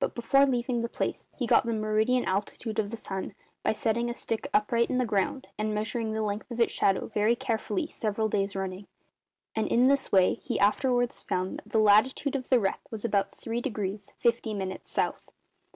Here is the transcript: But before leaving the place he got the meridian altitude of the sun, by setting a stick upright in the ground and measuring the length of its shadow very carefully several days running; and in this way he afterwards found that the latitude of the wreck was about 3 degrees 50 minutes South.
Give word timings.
But 0.00 0.14
before 0.14 0.46
leaving 0.46 0.80
the 0.80 0.88
place 0.88 1.28
he 1.36 1.46
got 1.46 1.66
the 1.66 1.74
meridian 1.74 2.24
altitude 2.24 2.78
of 2.78 2.88
the 2.88 2.96
sun, 2.96 3.34
by 3.62 3.74
setting 3.74 4.08
a 4.08 4.14
stick 4.14 4.48
upright 4.54 4.88
in 4.88 4.96
the 4.96 5.04
ground 5.04 5.46
and 5.58 5.74
measuring 5.74 6.14
the 6.14 6.22
length 6.22 6.50
of 6.50 6.58
its 6.58 6.72
shadow 6.72 7.08
very 7.08 7.36
carefully 7.36 7.86
several 7.86 8.30
days 8.30 8.56
running; 8.56 8.86
and 9.54 9.66
in 9.68 9.88
this 9.88 10.10
way 10.10 10.40
he 10.42 10.58
afterwards 10.58 11.20
found 11.20 11.56
that 11.56 11.68
the 11.68 11.80
latitude 11.80 12.34
of 12.34 12.48
the 12.48 12.58
wreck 12.58 12.80
was 12.90 13.04
about 13.04 13.34
3 13.36 13.60
degrees 13.60 14.14
50 14.20 14.54
minutes 14.54 14.90
South. 14.90 15.30